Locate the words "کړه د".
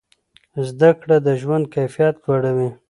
0.99-1.27